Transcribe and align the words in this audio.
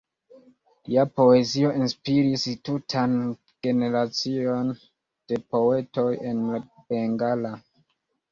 Lia 0.85 1.01
poezio 1.19 1.67
inspiris 1.79 2.45
tutan 2.69 3.13
generacion 3.67 4.73
de 5.33 5.39
poetoj 5.57 6.09
en 6.31 6.43
la 6.55 6.63
bengala. 6.95 7.53